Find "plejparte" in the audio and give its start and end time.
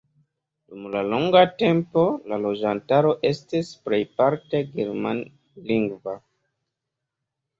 3.89-4.61